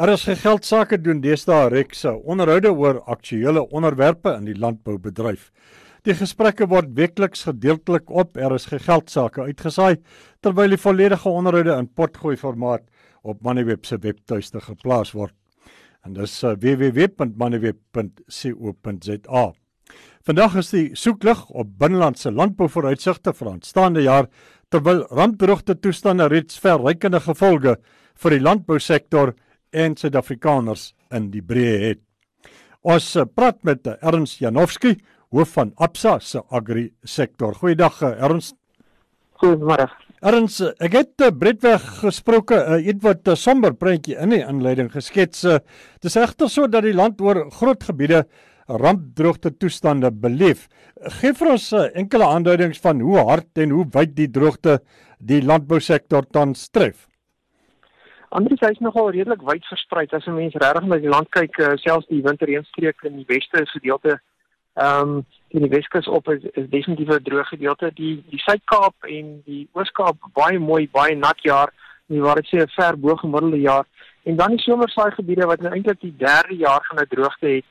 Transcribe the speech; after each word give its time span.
Er 0.00 0.08
is 0.08 0.22
geld 0.40 0.64
sake 0.64 0.96
doen 0.96 1.18
deesdae 1.20 1.68
rekse 1.68 2.08
onderhoude 2.24 2.70
oor 2.72 3.04
aktuelle 3.12 3.60
onderwerpe 3.68 4.32
in 4.32 4.48
die 4.48 4.56
landboubedryf. 4.56 5.52
Die 6.08 6.16
gesprekke 6.16 6.64
word 6.72 6.96
weekliks 6.96 7.44
gedeeltelik 7.44 8.08
op 8.08 8.40
Er 8.40 8.48
is 8.56 8.64
geld 8.70 9.10
sake 9.12 9.44
uitgesaai 9.44 10.00
terwyl 10.40 10.72
die 10.72 10.80
volledige 10.80 11.28
onderhoude 11.28 11.76
in 11.76 11.92
potgooi 11.92 12.40
formaat 12.40 12.88
op 13.28 13.44
Moneyweb 13.44 13.84
se 13.84 14.00
webtuiste 14.00 14.56
geplaas 14.64 15.12
word. 15.12 15.36
En 16.08 16.16
dis 16.16 16.32
uh, 16.44 16.56
www.moneyweb.co.za. 16.56 19.44
Vandag 20.24 20.56
is 20.64 20.72
die 20.72 20.96
soeklig 20.96 21.44
op 21.50 21.76
binnelandse 21.76 22.32
landbouvooruitsigte 22.32 23.36
vir 23.36 23.52
aanstaande 23.52 24.00
jaar 24.08 24.32
terwyl 24.72 25.04
rampdroogte 25.12 25.76
toestande 25.76 26.24
reeds 26.32 26.56
verrykende 26.56 27.20
gevolge 27.20 27.76
vir 28.16 28.30
die 28.38 28.44
landbousektor 28.48 29.36
en 29.70 29.96
Suid-Afrikaners 29.96 30.90
in 31.14 31.30
die 31.32 31.42
breë 31.44 31.78
het. 31.88 32.02
Ons 32.86 33.10
uh, 33.16 33.26
praat 33.28 33.58
met 33.66 33.86
uh, 33.86 33.96
Ernst 34.00 34.40
Janowski, 34.40 34.94
hoof 35.34 35.56
van 35.58 35.72
Absa 35.76 36.16
se 36.24 36.40
agri 36.50 36.88
sektor. 37.04 37.54
Goeiedag 37.58 38.00
uh, 38.02 38.14
Ernst. 38.24 38.56
Goeiemôre. 39.40 39.88
Ernst, 40.24 40.62
ek 40.80 40.96
het 40.96 41.24
uh, 41.24 41.32
Bredweg 41.32 41.84
gesproke, 42.00 42.56
'n 42.56 43.00
uh, 43.04 43.34
somber 43.36 43.74
prentjie 43.74 44.16
in 44.16 44.30
die 44.30 44.44
inleiding 44.44 44.90
geskets. 44.92 45.42
Dit 45.42 46.08
is 46.08 46.16
egter 46.16 46.48
so 46.48 46.66
dat 46.66 46.84
die 46.84 46.96
land 46.96 47.20
oor 47.20 47.50
groot 47.50 47.84
gebiede 47.84 48.24
rampdroogte 48.66 49.50
toestande 49.58 50.10
beleef. 50.10 50.68
Geef 51.20 51.38
vir 51.38 51.52
ons 51.52 51.72
enkele 51.94 52.24
aanduidings 52.24 52.78
van 52.78 53.00
hoe 53.00 53.18
hard 53.18 53.58
en 53.58 53.70
hoe 53.70 53.86
wyd 53.92 54.16
die 54.16 54.30
droogte 54.30 54.80
die 55.18 55.42
landbousektor 55.42 56.24
tans 56.30 56.68
tref. 56.70 57.09
Anders 58.30 58.60
is 58.60 58.78
nogal 58.78 59.10
redelik 59.10 59.40
wyd 59.42 59.64
versprei. 59.66 60.06
As 60.10 60.26
'n 60.26 60.34
mens 60.34 60.54
regtig 60.54 60.84
na 60.86 60.96
die 60.96 61.08
land 61.08 61.28
kyk, 61.30 61.58
uh, 61.58 61.72
selfs 61.74 62.06
die 62.06 62.22
winterreënstreek 62.22 63.02
in 63.02 63.16
die 63.16 63.26
weste 63.26 63.66
gedeelte, 63.66 64.20
ehm 64.74 65.08
um, 65.08 65.26
in 65.48 65.62
die 65.62 65.70
Weskus 65.70 66.06
op 66.06 66.28
is, 66.28 66.42
is 66.52 66.68
definitief 66.70 67.08
'n 67.08 67.22
droë 67.22 67.44
gedeelte. 67.44 67.90
Die 67.94 68.22
die 68.30 68.38
Suid-Kaap 68.38 68.94
en 69.00 69.42
die 69.44 69.68
Oos-Kaap 69.72 70.16
baie 70.32 70.58
mooi, 70.58 70.88
baie 70.92 71.16
nat 71.16 71.42
jaar, 71.42 71.72
nie 72.06 72.20
waar 72.20 72.36
dit 72.36 72.46
sê 72.46 72.62
'n 72.62 72.68
ver 72.68 72.98
bo 72.98 73.16
gemiddelde 73.16 73.60
jaar. 73.60 73.86
En 74.22 74.36
dan 74.36 74.50
die 74.50 74.60
somersaai 74.60 75.10
gebiede 75.10 75.46
wat 75.46 75.60
nou 75.60 75.74
eintlik 75.74 76.00
die 76.00 76.14
derde 76.16 76.56
jaar 76.56 76.86
van 76.88 76.98
'n 77.02 77.08
droogte 77.08 77.46
het. 77.46 77.64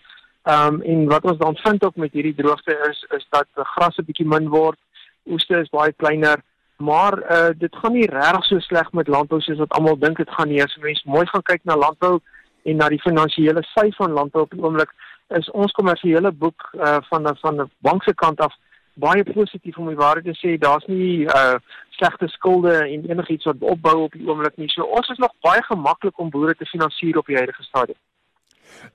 Ehm 0.44 0.74
um, 0.74 0.82
en 0.82 1.08
wat 1.08 1.24
ons 1.24 1.38
dan 1.38 1.56
vind 1.56 1.84
ook 1.84 1.96
met 1.96 2.12
hierdie 2.12 2.36
droogte 2.36 2.74
is 2.90 3.06
is 3.18 3.26
dat 3.30 3.48
gras 3.54 3.98
'n 3.98 4.06
bietjie 4.06 4.28
min 4.28 4.50
word, 4.50 4.80
oeste 5.26 5.60
is 5.60 5.70
baie 5.70 5.94
kleiner, 5.94 6.44
maar 6.80 7.18
uh 7.36 7.50
dit 7.58 7.76
gaan 7.76 7.94
nie 7.94 8.08
regtig 8.08 8.46
so 8.46 8.60
sleg 8.60 8.92
met 8.92 9.08
landbou 9.08 9.42
soos 9.42 9.60
wat 9.60 9.74
almal 9.78 10.00
dink 10.00 10.18
dit 10.18 10.30
gaan 10.32 10.48
nie. 10.48 10.62
As 10.64 10.78
mense 10.80 11.10
mooi 11.10 11.26
gaan 11.28 11.44
kyk 11.44 11.64
na 11.64 11.76
landbou 11.76 12.20
en 12.64 12.78
na 12.78 12.88
die 12.90 13.02
finansiële 13.04 13.64
sy 13.74 13.90
van 13.98 14.16
landbou 14.16 14.46
op 14.46 14.56
die 14.56 14.64
oomblik, 14.64 14.92
is 15.36 15.50
ons 15.52 15.76
kommersiële 15.76 16.32
boek 16.32 16.70
uh 16.74 16.98
van 17.10 17.36
van 17.42 17.62
'n 17.62 17.72
bank 17.82 18.04
se 18.04 18.14
kant 18.14 18.40
af 18.40 18.56
baie 18.94 19.24
positief 19.24 19.78
om 19.78 19.88
die 19.88 20.00
waarheid 20.00 20.26
te 20.26 20.38
sê. 20.40 20.58
Daar's 20.58 20.86
nie 20.88 21.26
uh 21.26 21.58
slegte 21.90 22.28
skulde 22.28 22.74
en 22.74 23.10
enigiets 23.10 23.46
wat 23.46 23.60
opbou 23.60 23.98
op 24.04 24.12
die 24.12 24.28
oomblik 24.28 24.58
nie. 24.58 24.70
So 24.70 24.84
ons 24.84 25.10
is 25.10 25.18
nog 25.18 25.34
baie 25.42 25.64
gemaklik 25.64 26.20
om 26.20 26.30
boere 26.30 26.56
te 26.56 26.66
finansier 26.66 27.18
op 27.18 27.26
die 27.26 27.36
huidige 27.36 27.64
stadium. 27.64 28.00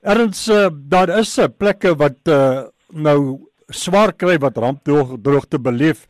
Erns 0.01 0.47
uh, 0.47 0.67
daar 0.73 1.09
is 1.19 1.37
'n 1.37 1.53
plekke 1.57 1.95
wat 1.95 2.19
uh, 2.23 2.63
nou 2.89 3.39
swaar 3.67 4.13
kry 4.13 4.37
wat 4.37 4.57
rampdroogte 4.57 5.59
beleef. 5.59 6.05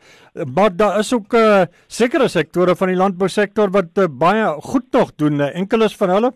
Maar 0.54 0.76
daar 0.76 0.98
is 0.98 1.12
ook 1.14 1.32
uh, 1.32 1.62
sekere 1.86 2.28
sektore 2.28 2.76
van 2.76 2.88
die 2.88 2.96
landbousektor 2.96 3.70
wat 3.70 3.98
uh, 3.98 4.04
baie 4.10 4.48
goed 4.60 4.90
nog 4.90 5.14
doen. 5.16 5.40
Uh, 5.40 5.54
enkeles 5.54 5.96
van 5.96 6.08
hulle 6.08 6.32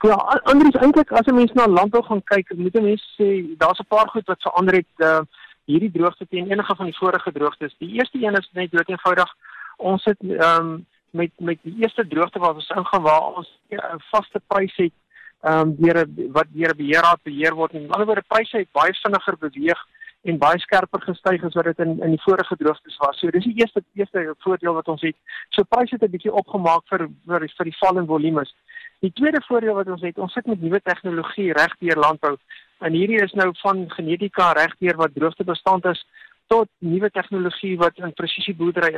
Ja, 0.00 0.16
anders 0.48 0.76
eintlik 0.80 1.10
as 1.12 1.26
'n 1.28 1.34
mens 1.34 1.52
na 1.52 1.66
landbou 1.66 2.02
gaan 2.02 2.22
kyk, 2.24 2.54
moet 2.56 2.74
'n 2.74 2.82
mens 2.82 3.02
sê 3.20 3.56
daar's 3.58 3.78
'n 3.78 3.88
paar 3.88 4.08
goed 4.08 4.26
wat 4.26 4.42
verander 4.42 4.74
het 4.74 4.94
uh, 4.96 5.20
hierdie 5.64 5.90
droogte 5.90 6.26
teen 6.28 6.50
enige 6.50 6.74
van 6.76 6.86
die 6.86 6.96
vorige 6.96 7.32
droogtes. 7.32 7.74
Die 7.78 7.92
eerste 7.92 8.18
een 8.22 8.34
is 8.34 8.50
net 8.52 8.70
dood 8.70 8.88
eenvoudig 8.88 9.34
ons 9.76 10.04
het 10.04 10.22
um, 10.22 10.86
met 11.10 11.30
met 11.36 11.58
die 11.62 11.74
eerste 11.82 12.06
droogte 12.06 12.38
wat 12.38 12.54
ons 12.54 12.68
ingaan 12.68 13.02
waar 13.02 13.20
ons 13.20 13.48
'n 13.68 13.74
uh, 13.74 13.94
vaste 14.10 14.40
prys 14.46 14.76
het 14.76 14.92
ehm 15.40 15.60
um, 15.60 15.76
deur 15.76 16.06
wat 16.32 16.46
deur 16.48 16.72
'n 16.72 16.76
beheerraad 16.76 17.22
beheer 17.22 17.54
word 17.54 17.72
en 17.72 17.90
alhoewel 17.90 18.20
die 18.20 18.32
pryse 18.34 18.56
het 18.56 18.72
baie 18.72 18.94
vinniger 19.02 19.36
beweeg 19.38 19.80
en 20.22 20.38
baie 20.38 20.58
skerper 20.60 21.00
gestyg 21.00 21.44
as 21.44 21.54
wat 21.56 21.64
dit 21.70 21.78
in 21.84 21.96
in 22.04 22.16
die 22.16 22.22
vorige 22.24 22.56
droogtes 22.56 22.96
was. 23.00 23.18
So 23.20 23.30
dis 23.30 23.44
die 23.44 23.56
eerste 23.60 23.82
eerste 23.94 24.34
voordeel 24.44 24.74
wat 24.74 24.88
ons 24.88 25.02
het. 25.02 25.16
So 25.56 25.64
pryse 25.64 25.96
het 25.96 26.02
'n 26.02 26.14
bietjie 26.16 26.32
opgemaak 26.32 26.82
vir 26.90 27.08
vir 27.26 27.48
vir 27.56 27.64
die 27.70 27.78
val 27.80 27.98
in 27.98 28.06
volumes. 28.06 28.54
Die 29.00 29.12
tweede 29.12 29.40
voordeel 29.48 29.74
wat 29.74 29.88
ons 29.88 30.02
het, 30.02 30.18
ons 30.18 30.32
sit 30.32 30.46
met 30.46 30.60
nuwe 30.60 30.80
tegnologie 30.80 31.52
reg 31.52 31.76
deur 31.78 31.96
landbou. 31.96 32.36
En 32.80 32.92
hierdie 32.92 33.22
is 33.22 33.32
nou 33.32 33.52
van 33.62 33.90
genetika 33.90 34.52
reg 34.52 34.76
deur 34.78 34.96
wat 34.96 35.14
droogtebestand 35.14 35.84
is 35.84 36.04
tot 36.50 36.68
nuwe 36.78 37.10
tegnologie 37.10 37.76
wat 37.78 37.98
in 38.02 38.12
presisieboerdery 38.18 38.90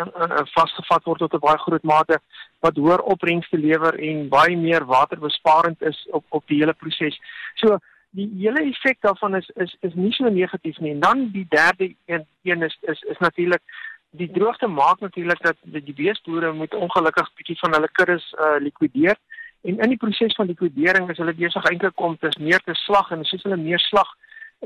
vasgevat 0.54 1.04
word 1.04 1.18
tot 1.18 1.34
'n 1.34 1.46
baie 1.46 1.58
groot 1.64 1.82
mate 1.82 2.18
wat 2.64 2.76
hoër 2.76 3.02
opbrengste 3.14 3.58
lewer 3.58 3.98
en 4.10 4.28
baie 4.28 4.56
meer 4.56 4.84
waterbesparend 4.84 5.82
is 5.82 6.06
op 6.10 6.24
op 6.28 6.46
die 6.46 6.58
hele 6.58 6.72
proses. 6.72 7.20
So 7.54 7.78
die 8.12 8.28
hele 8.38 8.62
effek 8.68 9.00
daarvan 9.00 9.36
is 9.36 9.48
is 9.64 9.76
is 9.80 9.94
nie 9.94 10.12
so 10.12 10.28
negatief 10.28 10.78
nie. 10.78 10.92
En 10.92 11.00
dan 11.00 11.28
die 11.32 11.46
derde 11.48 11.94
een, 12.06 12.26
een 12.42 12.62
is 12.62 12.78
is 12.80 13.00
is 13.02 13.18
natuurlik 13.18 13.62
die 14.10 14.30
droogte 14.30 14.66
maak 14.66 15.00
natuurlik 15.00 15.42
dat 15.42 15.56
die 15.62 15.94
beesboere 15.94 16.52
moet 16.52 16.74
ongelukkig 16.74 17.30
bietjie 17.34 17.58
van 17.58 17.72
hulle 17.72 17.88
kuddes 17.92 18.34
uh, 18.38 18.56
likwideer. 18.60 19.16
En 19.62 19.78
in 19.78 19.88
die 19.88 19.96
proses 19.96 20.34
van 20.34 20.46
likwidering 20.46 21.08
is 21.10 21.16
hulle 21.22 21.34
besig 21.34 21.70
eintlik 21.70 22.00
om 22.00 22.18
te 22.18 22.32
meer 22.40 22.60
te 22.64 22.74
slag 22.74 23.10
en 23.10 23.24
soos 23.24 23.42
hulle 23.42 23.56
meer 23.56 23.80
slag 23.80 24.10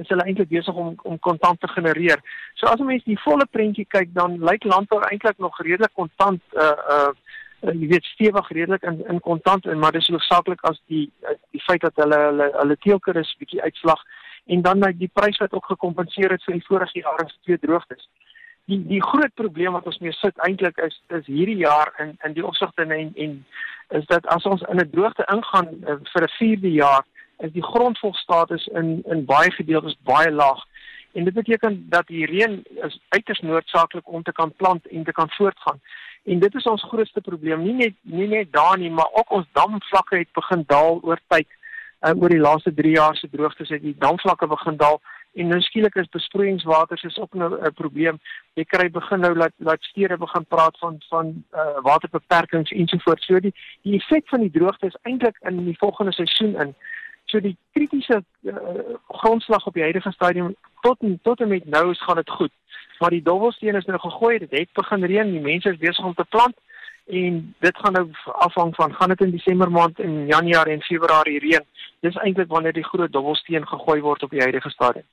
is 0.00 0.08
hulle 0.08 0.26
eintlik 0.26 0.48
besig 0.48 0.74
om 0.74 0.94
om 1.02 1.18
kontant 1.18 1.60
te 1.60 1.68
genereer. 1.68 2.20
So 2.54 2.66
as 2.66 2.80
'n 2.80 2.86
mens 2.86 3.04
die 3.04 3.20
volle 3.20 3.46
prentjie 3.50 3.86
kyk 3.88 4.14
dan 4.14 4.38
lyk 4.44 4.64
landbou 4.64 5.00
eintlik 5.00 5.38
nog 5.38 5.60
redelik 5.60 5.94
kontant 5.94 6.42
uh 6.52 6.76
uh 6.96 7.12
jy 7.60 7.88
weet 7.88 8.04
stewig 8.04 8.48
redelik 8.48 8.82
in 8.82 9.02
in 9.06 9.20
kontant 9.20 9.66
en 9.66 9.78
maar 9.78 9.92
dis 9.92 10.08
hoofsaaklik 10.08 10.60
as 10.62 10.80
die 10.86 11.10
die 11.50 11.62
feit 11.62 11.80
dat 11.80 11.96
hulle 11.96 12.18
hulle 12.28 12.50
hulle 12.52 12.76
teelker 12.76 13.16
is 13.16 13.36
bietjie 13.38 13.62
uitslag 13.62 14.02
en 14.46 14.62
dan 14.62 14.84
die 14.98 15.10
prys 15.12 15.38
wat 15.42 15.52
ook 15.52 15.66
gekompenseer 15.66 16.30
het 16.30 16.44
vir 16.44 16.54
die 16.58 16.66
vorige 16.66 17.00
jare 17.00 17.28
se 17.28 17.38
twee 17.42 17.58
droogtes. 17.58 18.08
Die 18.66 18.78
die 18.86 19.02
groot 19.02 19.34
probleem 19.34 19.72
wat 19.72 19.86
ons 19.86 19.98
mee 19.98 20.12
sit 20.12 20.38
eintlik 20.46 20.78
is 20.78 21.00
is 21.08 21.26
hierdie 21.26 21.58
jaar 21.62 21.92
in 22.02 22.16
in 22.24 22.32
die 22.38 22.46
opsigte 22.46 22.82
en 22.82 23.12
en 23.14 23.44
is 23.88 24.06
dat 24.06 24.26
as 24.26 24.44
ons 24.44 24.62
in 24.62 24.80
'n 24.80 24.90
droogte 24.90 25.26
ingaan 25.34 25.68
uh, 25.82 25.98
vir 26.12 26.22
'n 26.22 26.36
vierde 26.38 26.72
jaar, 26.72 27.04
is 27.38 27.52
die 27.52 27.62
grondvogstatus 27.62 28.66
in 28.66 29.02
in 29.06 29.24
baie 29.24 29.50
gedeeltes 29.50 29.96
baie 30.02 30.30
laag. 30.30 30.64
En 31.12 31.24
dit 31.24 31.34
beteken 31.34 31.86
dat 31.88 32.06
die 32.06 32.26
reën 32.26 32.64
is 32.82 33.00
uiters 33.08 33.40
noodsaaklik 33.40 34.08
om 34.08 34.22
te 34.22 34.32
kan 34.32 34.52
plant 34.56 34.86
en 34.86 35.04
te 35.04 35.12
kan 35.12 35.30
voortgaan. 35.30 35.80
En 36.26 36.38
dit 36.42 36.54
is 36.54 36.64
ons 36.66 36.86
grootste 36.90 37.20
probleem, 37.20 37.62
nie 37.62 37.74
net 37.74 37.94
nie 38.02 38.26
net 38.26 38.52
daar 38.52 38.78
nie, 38.78 38.90
maar 38.90 39.12
ook 39.12 39.30
ons 39.30 39.46
damvlakke 39.54 40.18
het 40.18 40.32
begin 40.34 40.64
daal 40.66 40.98
oor 41.02 41.20
tyd. 41.28 41.46
Uh, 42.00 42.12
oor 42.20 42.28
die 42.28 42.42
laaste 42.42 42.74
3 42.74 42.90
jaar 42.96 43.16
se 43.16 43.28
droogtes 43.32 43.70
het 43.72 43.82
die 43.82 43.94
damvlakke 43.98 44.46
begin 44.46 44.76
daal 44.76 44.98
en 45.36 45.48
nou 45.52 45.60
skielik 45.60 45.94
is 46.00 46.10
besproeiingswater 46.12 47.00
is 47.04 47.18
ook 47.18 47.34
nou 47.34 47.50
'n 47.60 47.72
probleem. 47.74 48.18
Jy 48.54 48.64
kry 48.64 48.90
begin 48.90 49.20
nou 49.20 49.34
dat 49.34 49.52
dat 49.56 49.82
stede 49.82 50.16
begin 50.16 50.44
praat 50.44 50.78
van 50.78 50.96
van 51.08 51.44
uh, 51.54 51.80
waterbeperkings 51.82 52.70
ensovoorts. 52.70 53.26
So 53.26 53.40
die 53.40 53.54
die 53.82 53.94
effek 53.94 54.28
van 54.28 54.40
die 54.40 54.50
droogte 54.50 54.86
is 54.86 54.98
eintlik 55.02 55.36
in 55.40 55.64
die 55.64 55.78
volgende 55.78 56.12
seisoen 56.12 56.60
in. 56.60 56.74
So 57.24 57.40
die 57.40 57.56
kritiese 57.72 58.24
uh, 58.42 58.54
grondslag 59.08 59.66
op 59.66 59.74
die 59.74 59.82
huidige 59.82 60.12
stadium 60.12 60.54
tot 60.80 60.98
tot 61.22 61.40
en 61.40 61.48
met 61.48 61.64
nou 61.64 61.90
is 61.90 62.02
gaan 62.02 62.16
dit 62.16 62.30
goed. 62.30 62.52
Maar 62.98 63.10
die 63.10 63.22
dobbelsteen 63.22 63.74
is 63.74 63.84
nou 63.84 63.98
gegooi, 64.00 64.38
dit 64.38 64.50
het 64.50 64.72
begin 64.72 65.04
reën, 65.04 65.32
die 65.32 65.40
mense 65.40 65.70
is 65.70 65.82
besig 65.82 66.04
om 66.04 66.14
te 66.14 66.24
plant 66.28 66.56
en 67.06 67.54
dit 67.62 67.76
gaan 67.78 67.92
nou 67.92 68.06
afhang 68.46 68.72
van 68.74 68.94
gaan 68.94 69.12
dit 69.14 69.20
in 69.20 69.30
Desember 69.30 69.70
maand 69.70 70.00
en 70.02 70.26
Januarie 70.26 70.74
en 70.74 70.82
Februarie 70.82 71.38
reën. 71.38 71.62
Dis 72.02 72.18
eintlik 72.22 72.50
wanneer 72.50 72.74
die 72.74 72.84
groot 72.84 73.12
dobbelsteen 73.12 73.66
gegooi 73.66 74.00
word 74.00 74.22
op 74.26 74.34
die 74.34 74.42
huidige 74.42 74.70
stadium. 74.70 75.06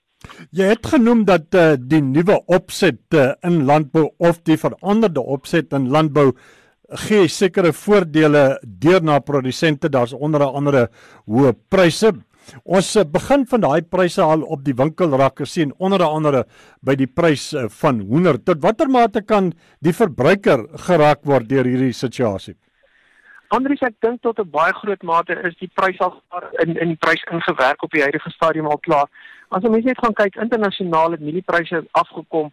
Jy 0.56 0.72
het 0.72 0.88
genoem 0.88 1.24
dat 1.28 1.54
uh, 1.54 1.74
die 1.78 2.02
nuwe 2.02 2.40
opset 2.46 3.02
uh, 3.14 3.32
in 3.46 3.64
landbou 3.70 4.10
of 4.18 4.42
die 4.48 4.58
veranderde 4.58 5.22
opset 5.22 5.74
in 5.74 5.90
landbou 5.94 6.32
gee 7.06 7.28
sekere 7.28 7.74
voordele 7.74 8.60
deur 8.64 9.04
na 9.04 9.20
produsente. 9.20 9.90
Daar's 9.90 10.14
onder 10.14 10.46
andere 10.46 10.88
hoë 11.26 11.54
pryse. 11.70 12.14
Ons 12.64 12.96
uh, 12.96 13.04
begin 13.04 13.46
van 13.46 13.62
daai 13.62 13.82
pryse 13.82 14.22
al 14.22 14.44
op 14.44 14.64
die 14.64 14.76
winkelrakke 14.78 15.46
sien 15.46 15.74
onder 15.80 16.04
andere 16.04 16.44
by 16.82 16.96
die 16.96 17.08
prys 17.08 17.54
uh, 17.54 17.68
van 17.82 18.02
hoender. 18.10 18.40
Tot 18.44 18.62
watter 18.64 18.90
mate 18.90 19.22
kan 19.22 19.52
die 19.82 19.94
verbruiker 19.94 20.68
geraak 20.88 21.24
word 21.26 21.50
deur 21.50 21.66
hierdie 21.66 21.94
situasie? 21.94 22.56
Andries, 23.54 23.84
ek 23.86 24.00
dink 24.02 24.24
tot 24.26 24.40
'n 24.40 24.50
baie 24.50 24.74
groot 24.74 25.04
mate 25.04 25.36
is 25.46 25.54
die 25.60 25.70
prys 25.78 26.00
al 26.02 26.16
in 26.64 26.78
in 26.78 26.96
die 26.96 27.02
prys 27.06 27.22
ingewerk 27.32 27.84
op 27.84 27.92
die 27.92 28.02
huidige 28.02 28.32
stadium 28.34 28.66
al 28.66 28.82
klaar. 28.82 29.08
As 29.54 29.66
ons 29.70 29.86
net 29.86 30.00
gaan 30.02 30.16
kyk 30.18 30.38
internasionaal 30.42 31.14
het 31.14 31.22
mieliepryse 31.22 31.84
afgekom. 32.00 32.48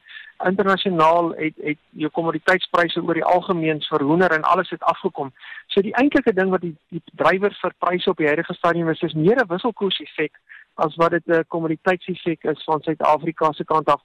Internasionaal 0.45 1.31
het 1.39 1.57
het 1.65 1.79
jou 2.03 2.11
kommoditeitspryse 2.17 3.01
oor 3.01 3.17
die 3.17 3.25
algemeen 3.25 3.81
vir 3.87 4.05
hoender 4.05 4.35
en 4.37 4.45
alles 4.49 4.69
het 4.75 4.85
afgekom. 4.93 5.31
So 5.73 5.81
die 5.87 5.95
eintlike 6.03 6.35
ding 6.37 6.53
wat 6.53 6.61
die 6.67 6.75
die 6.93 7.01
drywer 7.23 7.57
vir 7.63 7.77
pryse 7.85 8.11
op 8.13 8.21
die 8.21 8.29
huidige 8.29 8.57
stadium 8.59 8.93
is, 8.93 9.01
is 9.09 9.17
meer 9.17 9.41
'n 9.41 9.49
wisselkoers 9.49 10.01
effek 10.05 10.37
as 10.77 10.97
wat 10.97 11.17
dit 11.17 11.27
'n 11.27 11.45
kommoditeitseffek 11.49 12.45
is 12.45 12.65
van 12.65 12.83
Suid-Afrika 12.83 13.53
se 13.53 13.65
kant 13.65 13.89
af. 13.89 14.03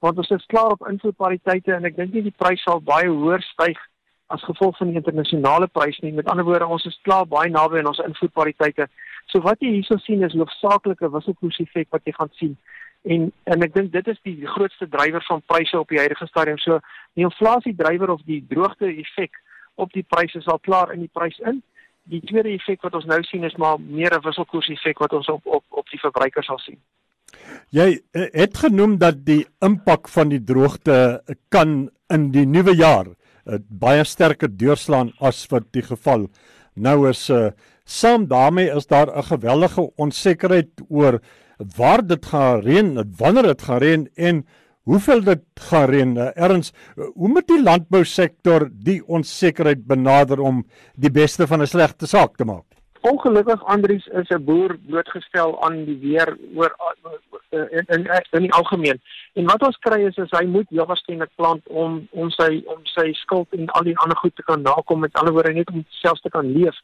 Want 0.00 0.18
ons 0.18 0.30
is 0.30 0.46
klaar 0.46 0.70
op 0.70 0.88
invoerpariteite 0.88 1.74
en 1.74 1.84
ek 1.84 1.96
dink 1.96 2.12
nie 2.12 2.22
die 2.22 2.38
prys 2.38 2.62
sal 2.62 2.80
baie 2.80 3.08
hoër 3.08 3.42
styg 3.42 3.78
as 4.28 4.44
gevolg 4.44 4.76
van 4.76 4.88
die 4.88 5.00
internasionale 5.00 5.66
prys 5.66 5.98
nie. 5.98 6.12
Met 6.12 6.28
ander 6.28 6.44
woorde, 6.44 6.66
ons 6.66 6.84
is 6.84 7.00
klaar 7.02 7.26
baie 7.26 7.50
naby 7.50 7.78
aan 7.78 7.86
ons 7.92 8.04
invoerpariteite. 8.04 8.88
So 9.32 9.40
wat 9.44 9.60
jy 9.60 9.74
hierso 9.78 9.98
sien 10.04 10.22
is 10.22 10.36
hoofsaaklike 10.36 11.10
wisselkoers 11.12 11.60
effek 11.64 11.88
wat 11.90 12.04
jy 12.04 12.12
gaan 12.16 12.32
sien. 12.40 12.56
En 13.04 13.32
en 13.44 13.62
ek 13.62 13.74
dink 13.74 13.92
dit 13.92 14.08
is 14.08 14.20
die 14.22 14.46
grootste 14.46 14.88
drywer 14.88 15.24
van 15.28 15.42
pryse 15.46 15.78
op 15.78 15.88
die 15.88 16.00
huidige 16.00 16.26
stadium. 16.26 16.58
So 16.58 16.80
die 17.14 17.26
inflasie 17.28 17.74
drywer 17.76 18.10
of 18.10 18.22
die 18.26 18.44
droogte 18.48 18.88
effek 18.88 19.36
op 19.74 19.92
die 19.92 20.02
pryse 20.02 20.40
sal 20.42 20.58
klaar 20.58 20.92
in 20.92 21.04
die 21.06 21.12
prys 21.12 21.38
in 21.38 21.62
die 22.08 22.20
tweede 22.24 22.54
effek 22.56 22.84
wat 22.86 22.96
ons 22.96 23.06
nou 23.08 23.20
sien 23.28 23.44
is 23.44 23.56
maar 23.60 23.76
meer 23.80 24.14
'n 24.16 24.24
wisselkoers 24.24 24.68
effek 24.72 24.98
wat 24.98 25.12
ons 25.12 25.28
op 25.28 25.46
op 25.46 25.64
op 25.68 25.86
die 25.90 26.00
verbruiker 26.00 26.44
sal 26.44 26.58
sien. 26.58 26.78
Jy 27.70 28.00
eh, 28.12 28.28
het 28.32 28.56
genoem 28.56 28.98
dat 28.98 29.24
die 29.24 29.46
impak 29.60 30.08
van 30.08 30.28
die 30.28 30.44
droogte 30.44 31.22
kan 31.48 31.90
in 32.08 32.30
die 32.32 32.46
nuwe 32.46 32.74
jaar 32.74 33.06
uh, 33.06 33.58
baie 33.68 34.04
sterker 34.04 34.48
deurslaan 34.48 35.12
as 35.20 35.46
wat 35.50 35.72
die 35.72 35.82
geval 35.82 36.28
nou 36.74 37.08
is. 37.08 37.28
Uh, 37.30 37.50
saam 37.88 38.26
daarmee 38.28 38.70
is 38.76 38.86
daar 38.86 39.08
'n 39.16 39.22
geweldige 39.22 39.90
onsekerheid 39.96 40.70
oor 40.88 41.20
waar 41.76 42.06
dit 42.06 42.26
gaan 42.26 42.60
reën, 42.60 43.14
wanneer 43.16 43.42
dit 43.42 43.62
gaan 43.62 43.78
reën 43.78 44.08
en 44.14 44.46
Hoeveel 44.88 45.20
dit 45.24 45.42
gaan 45.54 45.90
reën? 45.90 46.16
Eh, 46.16 46.44
Erns, 46.44 46.72
hoe 46.96 47.28
moet 47.28 47.46
die 47.46 47.62
landbousektor 47.62 48.70
die 48.72 49.02
onsekerheid 49.06 49.82
benader 49.86 50.40
om 50.40 50.62
die 50.96 51.10
beste 51.12 51.46
van 51.46 51.60
'n 51.60 51.66
slegte 51.66 52.06
saak 52.06 52.36
te 52.36 52.44
maak? 52.44 52.64
Ongelukkig 53.00 53.64
Andries 53.64 54.06
is 54.06 54.30
'n 54.30 54.44
boer 54.44 54.78
blootgestel 54.86 55.62
aan 55.64 55.84
die 55.84 55.98
weer 56.00 56.38
oor 56.54 56.72
in 57.50 57.84
in 57.86 58.04
in, 58.04 58.24
in 58.30 58.42
die 58.42 58.52
algemeen. 58.52 59.00
En 59.34 59.44
wat 59.44 59.62
ons 59.62 59.76
kry 59.76 60.00
is 60.06 60.16
is 60.16 60.30
hy 60.30 60.44
moet 60.44 60.68
heel 60.68 60.86
waarskynlik 60.86 61.30
plant 61.34 61.68
om 61.68 62.08
om 62.10 62.30
sy 62.30 62.62
om 62.66 62.80
sy 62.82 63.12
skuld 63.12 63.52
en 63.52 63.68
al 63.68 63.82
die 63.82 63.98
ander 63.98 64.16
goed 64.16 64.36
te 64.36 64.42
kan 64.42 64.62
nakom 64.62 65.00
met 65.00 65.12
ander 65.12 65.32
woorde 65.32 65.52
net 65.52 65.70
om 65.70 65.84
selfs 65.88 66.20
te 66.20 66.30
kan 66.30 66.52
leef, 66.52 66.76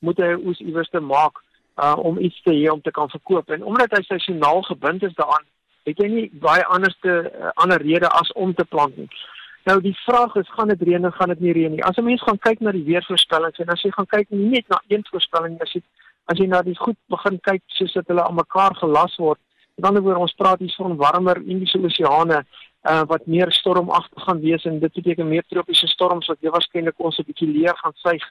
moet 0.00 0.18
hy 0.18 0.34
oes 0.44 0.60
iewers 0.60 0.90
te 0.90 1.00
maak 1.00 1.40
uh 1.80 1.96
om 1.96 2.18
iets 2.18 2.42
te 2.42 2.52
hê 2.52 2.68
om 2.72 2.80
te 2.80 2.90
kan 2.90 3.08
verkoop. 3.08 3.50
En 3.50 3.64
omdat 3.64 3.96
hy 3.96 4.02
seisoonaal 4.02 4.62
gebind 4.62 5.02
is 5.02 5.14
daaraan 5.14 5.46
het 5.88 6.00
jy 6.00 6.08
nie 6.12 6.26
baie 6.42 6.64
anderste 6.64 7.12
uh, 7.30 7.52
ander 7.62 7.80
rede 7.82 8.08
as 8.20 8.32
om 8.32 8.54
te 8.54 8.64
plant 8.64 8.96
nie. 8.96 9.08
Nou 9.68 9.76
die 9.84 9.94
vraag 10.04 10.34
is 10.40 10.52
gaan 10.56 10.68
dit 10.72 10.82
reën 10.88 11.06
of 11.06 11.16
gaan 11.16 11.32
dit 11.34 11.40
nie 11.40 11.52
reën 11.56 11.72
nie. 11.74 11.84
As 11.84 11.96
'n 11.96 12.04
mens 12.04 12.22
gaan 12.22 12.38
kyk 12.38 12.60
na 12.60 12.72
die 12.72 12.84
weervoorspellings 12.84 13.58
en 13.58 13.68
as 13.68 13.82
jy 13.82 13.90
gaan 13.90 14.06
kyk 14.06 14.30
nie 14.30 14.48
net 14.56 14.68
na 14.68 14.80
een 14.88 15.04
voorspelling 15.10 15.60
as 15.60 15.72
jy 15.72 15.82
as 16.26 16.38
jy 16.38 16.46
na 16.46 16.62
die 16.62 16.76
goed 16.76 16.96
begin 17.08 17.38
kyk 17.40 17.62
soos 17.66 17.92
dit 17.92 18.08
hulle 18.08 18.24
aan 18.24 18.34
mekaar 18.34 18.74
gelas 18.76 19.16
word. 19.16 19.38
Met 19.76 19.86
ander 19.86 20.02
woorde 20.02 20.20
ons 20.20 20.34
praat 20.34 20.58
hier 20.58 20.74
van 20.76 20.96
warmer 20.96 21.36
Indiese 21.36 21.78
Oseane 21.78 22.44
uh, 22.90 23.02
wat 23.06 23.26
meer 23.26 23.52
stormagtig 23.52 24.22
gaan 24.24 24.40
wees 24.40 24.64
en 24.64 24.78
dit 24.78 24.92
beteken 24.92 25.28
meer 25.28 25.44
tropiese 25.48 25.86
storms 25.86 26.26
wat 26.26 26.38
jy 26.40 26.50
waarskynlik 26.50 26.98
ons 26.98 27.18
'n 27.18 27.24
bietjie 27.26 27.48
leer 27.48 27.76
gaan 27.76 27.94
suig. 27.94 28.24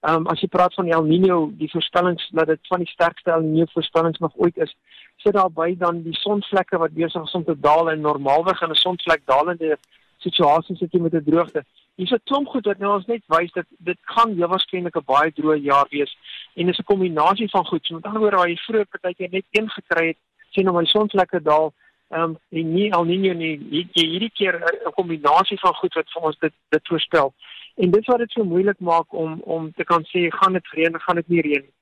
Ehm 0.00 0.14
um, 0.16 0.26
as 0.32 0.40
jy 0.40 0.48
praat 0.48 0.74
van 0.74 0.86
El 0.88 1.04
Niño, 1.04 1.50
die 1.60 1.68
voorspellings 1.68 2.28
dat 2.32 2.46
dit 2.48 2.60
van 2.72 2.80
die 2.80 2.88
sterkste 2.88 3.30
El 3.30 3.42
Niño 3.44 3.66
voorspellings 3.72 4.18
nog 4.18 4.32
ooit 4.36 4.56
is, 4.56 4.72
sit 5.16 5.34
daarby 5.36 5.74
dan 5.78 6.02
die 6.02 6.16
sonvlekke 6.16 6.78
wat 6.80 6.94
besig 6.96 7.22
is 7.22 7.34
om 7.36 7.44
te 7.44 7.56
daal 7.60 7.90
en 7.90 8.00
normaalweg 8.00 8.62
in 8.62 8.70
'n 8.70 8.80
sonvlek 8.84 9.26
dalende 9.26 9.76
situasie 10.24 10.76
sit 10.76 10.92
jy 10.92 11.00
met 11.00 11.14
'n 11.14 11.24
droogte. 11.24 11.64
Hier's 11.96 12.12
'n 12.12 12.24
klomp 12.24 12.48
goed 12.48 12.66
wat 12.66 12.78
nou 12.78 12.94
ons 12.94 13.06
net 13.06 13.22
wys 13.26 13.52
dat 13.52 13.66
dit 13.78 13.98
gaan 14.00 14.34
heel 14.34 14.48
waarskynlik 14.48 14.96
'n 14.96 15.04
baie 15.04 15.32
droë 15.32 15.60
jaar 15.62 15.86
wees 15.90 16.16
en 16.56 16.66
dis 16.66 16.78
'n 16.78 16.90
kombinasie 16.92 17.50
van 17.50 17.66
goed. 17.66 17.84
So 17.84 17.94
met 17.94 18.04
ander 18.04 18.20
woorde, 18.20 18.36
waar 18.36 18.48
jy 18.48 18.56
vroeër 18.56 18.86
partykeer 18.86 19.30
net 19.30 19.44
een 19.50 19.68
gekry 19.68 20.06
het, 20.06 20.18
sien 20.50 20.64
nou 20.64 20.74
maar 20.74 20.84
die 20.88 20.96
sonvlekke 20.96 21.42
daal, 21.42 21.74
ehm 22.08 22.22
um, 22.22 22.38
en 22.48 22.72
nie 22.74 22.92
al 22.94 23.04
nie 23.04 23.18
nie 23.18 23.88
jy 23.92 24.06
hierdie 24.06 24.32
keer 24.32 24.54
'n 24.86 24.92
kombinasie 24.92 25.58
van 25.58 25.74
goed 25.74 25.94
wat 25.94 26.10
vir 26.12 26.22
ons 26.22 26.38
dit 26.38 26.52
dit 26.68 26.86
voorspel. 26.88 27.34
En 27.74 27.90
dit 27.90 28.06
wat 28.06 28.18
dit 28.18 28.30
so 28.30 28.44
moeilik 28.44 28.80
maak 28.80 29.12
om 29.12 29.40
om 29.40 29.72
te 29.72 29.84
kan 29.84 30.04
sê 30.04 30.26
gaan 30.30 30.52
dit 30.52 30.72
reën, 30.76 31.00
gaan 31.00 31.20
dit 31.20 31.28
nie 31.28 31.40
reën 31.40 31.62
nie. 31.62 31.74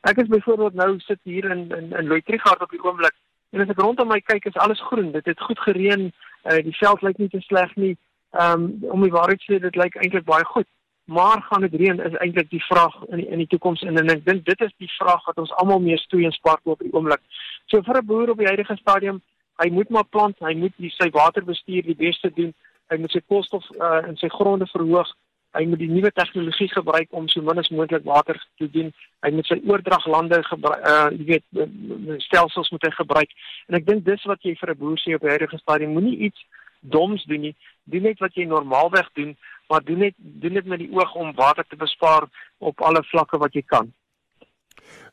Ek 0.00 0.16
is 0.22 0.28
byvoorbeeld 0.28 0.74
nou 0.74 0.98
sit 0.98 1.18
hier 1.22 1.50
in 1.50 1.68
in 1.70 1.92
in 1.92 2.06
Luitrigard 2.06 2.62
op 2.62 2.70
die 2.70 2.82
oomblik 2.82 3.14
en 3.50 3.60
as 3.60 3.70
ek 3.72 3.80
rondom 3.80 4.08
my 4.08 4.20
kyk 4.20 4.44
is 4.44 4.58
alles 4.62 4.82
groen. 4.88 5.12
Dit 5.12 5.26
het 5.26 5.40
goed 5.40 5.58
gereën. 5.58 6.12
Uh, 6.44 6.58
die 6.62 6.76
veld 6.76 7.02
lyk 7.02 7.18
nie 7.18 7.28
te 7.28 7.40
sleg 7.40 7.74
nie. 7.76 7.96
Ehm 8.30 8.64
um, 8.64 8.90
om 8.90 9.02
die 9.02 9.14
waarheid 9.14 9.40
te 9.42 9.52
sê 9.52 9.60
dit 9.62 9.76
lyk 9.76 9.96
eintlik 9.96 10.24
baie 10.24 10.44
goed. 10.44 10.68
Maar 11.06 11.42
gaan 11.42 11.60
dit 11.60 11.74
reën 11.80 12.00
is 12.02 12.18
eintlik 12.18 12.50
die 12.50 12.64
vraag 12.64 12.94
in 13.08 13.22
die, 13.22 13.26
in 13.26 13.38
die 13.38 13.46
toekoms 13.46 13.82
en, 13.82 13.98
en 13.98 14.10
ek 14.10 14.24
dink 14.26 14.44
dit 14.44 14.60
is 14.60 14.72
die 14.82 14.90
vraag 14.98 15.24
wat 15.26 15.38
ons 15.38 15.54
almal 15.62 15.80
mee 15.80 15.98
stoei 16.02 16.24
en 16.26 16.34
spark 16.34 16.66
op 16.66 16.82
die 16.82 16.92
oomblik. 16.92 17.22
So 17.66 17.82
vir 17.82 18.02
'n 18.02 18.06
boer 18.06 18.30
op 18.30 18.38
die 18.38 18.50
huidige 18.50 18.76
stadium, 18.76 19.22
hy 19.62 19.68
moet 19.70 19.90
maar 19.90 20.04
plant, 20.04 20.38
hy 20.38 20.54
moet 20.54 20.74
sy 20.98 21.10
waterbestuur 21.10 21.82
die 21.82 22.00
beste 22.06 22.30
doen. 22.34 22.54
Hy 22.90 22.96
moet 23.02 23.10
sy 23.10 23.22
koolstof 23.26 23.64
uh, 23.80 24.02
in 24.08 24.16
sy 24.16 24.28
gronde 24.28 24.66
verhoog 24.66 25.14
hy 25.56 25.64
moet 25.66 25.80
die 25.82 25.90
nuwe 25.90 26.10
tegnologie 26.14 26.68
gebruik 26.72 27.08
om 27.10 27.28
so 27.28 27.42
min 27.42 27.58
as 27.58 27.70
moontlik 27.72 28.04
water 28.04 28.38
te 28.60 28.68
doen. 28.70 28.92
Hy 29.24 29.32
moet 29.36 29.48
sy 29.48 29.58
oordraglande 29.64 30.42
gebruik, 30.50 30.84
uh 30.92 31.08
jy 31.16 31.24
weet 31.32 32.22
stelsels 32.24 32.70
moet 32.74 32.86
hy 32.88 32.92
gebruik. 32.98 33.34
En 33.68 33.78
ek 33.80 33.86
dink 33.88 34.04
dis 34.06 34.28
wat 34.30 34.42
jy 34.42 34.54
vir 34.60 34.74
'n 34.74 34.78
boer 34.78 34.98
sê 35.00 35.14
op 35.16 35.26
huidige 35.26 35.58
stadium, 35.58 35.96
moenie 35.96 36.18
iets 36.28 36.46
doms 36.80 37.24
doen 37.24 37.40
nie. 37.40 37.54
Doen 37.84 38.02
net 38.02 38.18
wat 38.20 38.34
jy 38.34 38.44
normaalweg 38.44 39.08
doen, 39.14 39.36
maar 39.68 39.84
doen 39.84 39.98
net 39.98 40.14
doen 40.16 40.54
dit 40.54 40.66
met 40.66 40.78
die 40.78 40.92
oog 40.92 41.14
om 41.14 41.34
water 41.34 41.64
te 41.68 41.76
bespaar 41.76 42.28
op 42.58 42.80
alle 42.80 43.02
vlakke 43.10 43.38
wat 43.38 43.54
jy 43.54 43.62
kan. 43.62 43.92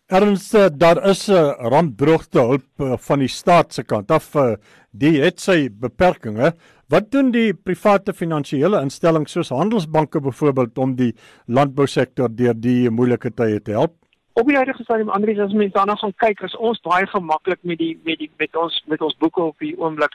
Erns 0.07 0.51
daar 0.77 0.99
is 1.09 1.29
'n 1.29 1.55
rampdroogte 1.71 2.39
hulp 2.39 2.69
eh, 2.77 2.97
van 2.97 3.19
die 3.19 3.27
staat 3.27 3.73
se 3.73 3.83
kant 3.83 4.11
af. 4.11 4.35
Die 4.93 5.17
het 5.23 5.41
sy 5.41 5.71
beperkings. 5.73 6.53
Wat 6.93 7.07
doen 7.11 7.31
die 7.33 7.55
private 7.57 8.13
finansiële 8.13 8.77
instellings 8.85 9.33
soos 9.33 9.49
handelsbanke 9.49 10.21
byvoorbeeld 10.21 10.77
om 10.77 10.93
die 10.95 11.15
landbousektor 11.47 12.29
deur 12.29 12.53
die 12.53 12.91
moeilike 12.93 13.31
tye 13.33 13.61
te 13.61 13.73
help? 13.73 13.95
Op 14.37 14.47
die 14.49 14.57
huidige 14.57 14.83
stadium 14.83 15.09
Andries 15.09 15.41
as 15.41 15.53
mense 15.53 15.73
daarna 15.73 15.95
gaan 15.97 16.13
kyk, 16.21 16.43
is 16.45 16.53
ons 16.57 16.81
baie 16.85 17.07
gemaklik 17.09 17.61
met 17.61 17.81
die 17.81 17.95
met 18.05 18.21
die 18.21 18.29
met 18.37 18.55
ons 18.57 18.77
met 18.89 19.01
ons 19.01 19.17
boeke 19.17 19.41
op 19.41 19.65
die 19.65 19.73
oomblik. 19.81 20.13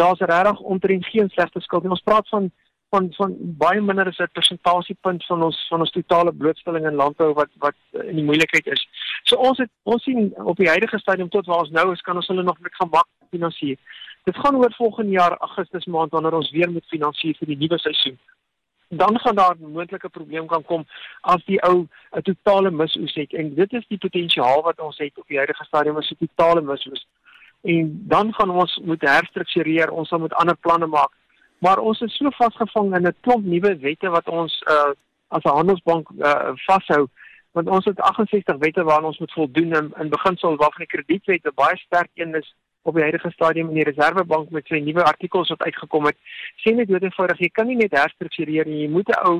Daar's 0.00 0.24
regtig 0.24 0.60
omtrent 0.60 1.06
geen 1.12 1.28
slegte 1.32 1.60
skuld 1.60 1.84
nie. 1.84 1.92
Ons 1.92 2.04
praat 2.08 2.28
van 2.32 2.48
van 2.94 3.08
van 3.18 3.34
baie 3.60 3.80
minder 3.80 4.08
as 4.08 4.20
'n 4.20 4.32
persentasiepunt 4.32 5.26
van 5.26 5.42
ons 5.42 5.58
van 5.68 5.80
ons 5.80 5.90
totale 5.90 6.32
blootstelling 6.32 6.86
in 6.86 7.00
landbou 7.02 7.32
wat 7.34 7.50
wat 7.58 7.76
in 7.92 8.16
die 8.16 8.28
moeilikheid 8.30 8.66
is. 8.66 8.88
So 9.24 9.36
ons 9.36 9.58
het 9.58 9.70
ons 9.82 10.02
sien 10.02 10.32
op 10.36 10.56
die 10.56 10.68
huidige 10.68 10.98
stadium 10.98 11.28
tot 11.28 11.46
waar 11.46 11.64
ons 11.64 11.70
nou 11.70 11.92
is, 11.92 12.00
kan 12.00 12.16
ons 12.16 12.26
hulle 12.26 12.42
nog 12.42 12.60
met 12.60 12.74
gemak 12.74 13.08
finansier. 13.30 13.78
Dit 14.24 14.36
gaan 14.36 14.56
oor 14.56 14.74
volgende 14.76 15.10
jaar 15.10 15.36
Augustus 15.38 15.84
maand 15.84 16.10
wanneer 16.10 16.34
ons 16.34 16.50
weer 16.50 16.70
moet 16.70 16.86
finansier 16.86 17.36
vir 17.38 17.46
die 17.46 17.56
nuwe 17.56 17.78
seisoen. 17.78 18.18
Dan 18.88 19.18
gaan 19.20 19.34
daar 19.34 19.56
'n 19.58 19.72
moontlike 19.72 20.08
probleem 20.08 20.46
kan 20.46 20.64
kom 20.64 20.84
as 21.20 21.44
die 21.44 21.60
ou 21.62 21.86
'n 22.12 22.22
totale 22.22 22.70
misoes 22.70 23.14
het 23.14 23.32
en 23.32 23.54
dit 23.54 23.72
is 23.72 23.86
die 23.88 23.98
potensiaal 23.98 24.62
wat 24.62 24.80
ons 24.80 24.98
het 24.98 25.18
op 25.18 25.28
die 25.28 25.36
huidige 25.36 25.64
stadium 25.64 25.96
as 25.96 26.10
'n 26.10 26.26
totale 26.26 26.60
misoes. 26.60 27.06
En 27.62 28.04
dan 28.08 28.34
gaan 28.34 28.50
ons 28.50 28.80
moet 28.84 29.00
herstruktureer, 29.00 29.90
ons 29.90 30.08
sal 30.08 30.18
moet 30.18 30.34
ander 30.34 30.56
planne 30.56 30.86
maak 30.86 31.12
maar 31.64 31.78
ons 31.78 32.00
is 32.00 32.16
so 32.16 32.30
vasgevang 32.38 32.94
in 32.96 33.06
'n 33.08 33.16
klomp 33.20 33.44
nuwe 33.44 33.76
wette 33.86 34.08
wat 34.16 34.28
ons 34.28 34.62
uh, 34.68 34.92
as 35.36 35.44
'n 35.44 35.56
handelsbank 35.58 36.10
uh, 36.18 36.52
vashou 36.66 37.06
want 37.52 37.68
ons 37.68 37.84
het 37.84 38.00
68 38.00 38.56
wette 38.58 38.82
waaraan 38.84 39.10
ons 39.12 39.18
moet 39.18 39.32
voldoen 39.32 39.72
in, 39.80 39.92
in 40.00 40.08
beginsel 40.16 40.56
waarvan 40.56 40.84
die 40.84 40.92
kredietwet 40.94 41.54
baie 41.54 41.76
sterk 41.76 42.10
een 42.14 42.34
is 42.34 42.54
op 42.84 42.94
die 42.94 43.02
huidige 43.02 43.30
stadium 43.34 43.68
in 43.72 43.80
die 43.80 43.88
reservebank 43.88 44.50
met 44.50 44.68
sy 44.68 44.80
nuwe 44.84 45.04
artikels 45.04 45.52
wat 45.54 45.66
uitgekom 45.68 46.08
het 46.10 46.18
sê 46.62 46.74
net 46.76 46.88
doodgewoonig 46.92 47.42
jy 47.46 47.50
kan 47.52 47.68
nie 47.70 47.80
net 47.80 47.96
herstruktureer 47.96 48.68
nie 48.70 48.84
jy 48.84 48.90
moet 48.96 49.08
'n 49.08 49.20
ou 49.28 49.36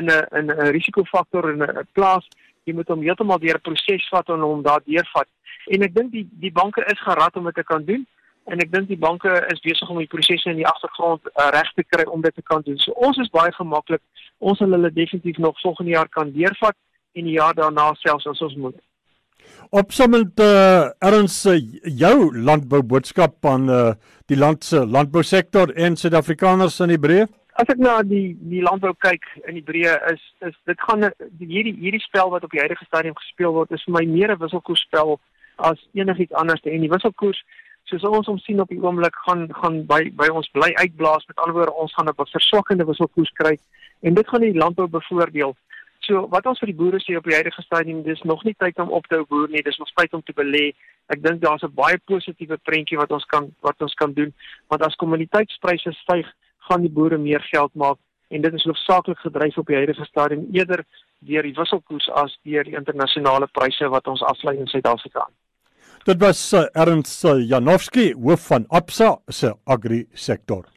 in 0.00 0.10
'n 0.10 0.26
in 0.38 0.50
'n 0.50 0.72
risikofaktor 0.78 1.50
in 1.52 1.62
'n 1.62 1.86
plaas 1.92 2.26
jy 2.66 2.74
moet 2.74 2.88
hom 2.88 3.02
heeltemal 3.02 3.38
deur 3.38 3.58
'n 3.58 3.66
proses 3.68 4.08
vat 4.08 4.28
en 4.28 4.40
hom 4.40 4.62
daar 4.62 4.82
deurvat 4.86 5.28
en 5.66 5.82
ek 5.82 5.94
dink 5.94 6.12
die 6.12 6.28
die 6.46 6.52
banke 6.52 6.84
is 6.92 7.00
gerad 7.00 7.36
om 7.36 7.44
dit 7.44 7.54
te 7.54 7.64
kan 7.72 7.84
doen 7.84 8.06
en 8.44 8.60
ek 8.60 8.72
dink 8.72 8.88
die 8.88 9.00
banke 9.00 9.32
is 9.52 9.62
besig 9.64 9.90
om 9.90 10.00
die 10.02 10.10
prosesse 10.10 10.50
in 10.50 10.60
die 10.60 10.68
agtergrond 10.68 11.24
uh, 11.32 11.48
reg 11.56 11.70
te 11.74 11.84
kry 11.88 12.04
om 12.12 12.24
dit 12.24 12.34
te 12.34 12.44
kan 12.44 12.64
doen. 12.66 12.78
So 12.78 12.92
ons 13.06 13.20
is 13.22 13.32
baie 13.32 13.52
gemaklik. 13.56 14.02
Ons 14.38 14.60
sal 14.60 14.74
hulle 14.76 14.90
definitief 14.92 15.40
nog 15.40 15.60
volgende 15.62 15.94
jaar 15.94 16.10
kan 16.12 16.32
deurvat 16.34 16.76
en 17.14 17.24
die 17.30 17.38
jaar 17.38 17.54
daarna 17.56 17.92
selfs 18.02 18.28
as 18.28 18.42
ons 18.44 18.58
moet. 18.66 18.76
Opsommend 19.70 20.40
uh, 20.40 20.90
erns 21.00 21.46
uh, 21.46 21.58
jou 21.84 22.30
landbou 22.36 22.82
boodskap 22.82 23.46
aan 23.46 23.68
uh, 23.68 23.94
die 24.26 24.38
land 24.38 24.64
se 24.64 24.84
landbousektor 24.86 25.72
en 25.74 25.96
Suid-Afrikaners 25.96 26.80
in 26.80 26.94
die 26.94 27.00
breë. 27.00 27.26
as 27.54 27.68
ek 27.70 27.78
na 27.78 28.02
die 28.02 28.34
die 28.50 28.62
landbou 28.66 28.90
kyk 28.98 29.26
in 29.46 29.54
die 29.54 29.66
breë 29.66 29.94
is 30.12 30.22
is 30.48 30.54
dit 30.66 30.80
gaan 30.88 31.06
hierdie 31.38 31.74
hierdie 31.78 32.02
spel 32.02 32.32
wat 32.32 32.42
op 32.46 32.50
die 32.50 32.62
huidige 32.62 32.86
stadium 32.88 33.14
gespeel 33.14 33.54
word 33.54 33.70
is 33.76 33.84
vir 33.86 33.94
my 33.94 34.04
meer 34.14 34.32
'n 34.34 34.40
wisselkoersspel 34.40 35.20
as 35.70 35.78
enigiets 35.94 36.34
anders 36.34 36.64
en 36.64 36.82
die 36.82 36.90
wisselkoers 36.90 37.44
soos 37.90 38.04
ons 38.08 38.26
hom 38.26 38.38
sien 38.42 38.60
op 38.60 38.68
die 38.72 38.80
oomblik 38.82 39.14
gaan 39.26 39.46
gaan 39.60 39.84
by 39.86 40.00
by 40.22 40.28
ons 40.32 40.50
bly 40.56 40.72
uitblaas 40.82 41.26
met 41.28 41.38
alhoewel 41.38 41.74
ons 41.84 41.94
gaan 41.94 42.08
'n 42.08 42.26
verswakkende 42.32 42.88
wisselkoers 42.90 43.32
kry 43.40 43.54
en 44.02 44.14
dit 44.14 44.28
gaan 44.28 44.40
die 44.40 44.54
landbou 44.54 44.86
bevoordeel. 44.88 45.56
So 46.04 46.26
wat 46.32 46.46
ons 46.46 46.60
vir 46.60 46.72
die 46.72 46.76
boere 46.76 47.00
sê 47.00 47.16
op 47.16 47.24
die 47.24 47.36
huidige 47.36 47.62
stadium 47.64 48.02
dis 48.04 48.22
nog 48.28 48.42
nie 48.44 48.54
tyd 48.60 48.78
om 48.82 48.90
op 48.92 49.06
te 49.08 49.16
hou 49.16 49.26
boer 49.28 49.48
nie, 49.48 49.62
dis 49.64 49.78
nog 49.80 49.92
tyd 49.96 50.12
om 50.14 50.22
te 50.22 50.34
belê. 50.36 50.64
Ek 51.08 51.22
dink 51.24 51.40
daar's 51.40 51.64
'n 51.64 51.74
baie 51.74 51.98
positiewe 52.06 52.58
prentjie 52.68 52.98
wat 52.98 53.12
ons 53.12 53.24
kan 53.24 53.52
wat 53.62 53.80
ons 53.80 53.94
kan 53.94 54.12
doen 54.12 54.32
want 54.68 54.82
as 54.82 54.96
kommoditeitspryse 54.96 55.92
styg, 56.02 56.26
gaan 56.68 56.82
die 56.82 56.90
boere 56.92 57.18
meer 57.18 57.40
geld 57.52 57.74
maak 57.74 57.98
en 58.28 58.42
dit 58.42 58.54
is 58.54 58.64
hoofsaaklik 58.64 59.18
gedryf 59.18 59.58
op 59.58 59.66
die 59.66 59.76
huidige 59.76 60.04
stadium 60.04 60.46
eerder 60.52 60.84
deur 61.18 61.42
die 61.42 61.54
wisselkoers 61.56 62.10
as 62.10 62.36
deur 62.42 62.64
die 62.64 62.76
internasionale 62.76 63.46
pryse 63.46 63.88
wat 63.88 64.06
ons 64.06 64.22
aflei 64.22 64.56
in 64.58 64.66
Suid-Afrika. 64.66 65.28
Dit 66.04 66.20
was 66.20 66.52
uh, 66.52 66.66
Ernst 66.72 67.22
Janowski, 67.22 68.12
hoof 68.12 68.46
van 68.46 68.66
Absa 68.68 69.16
se 69.28 69.54
agri 69.64 70.06
sektor. 70.12 70.73